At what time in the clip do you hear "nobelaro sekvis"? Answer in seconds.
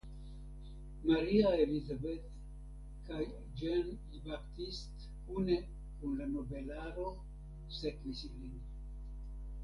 6.31-8.25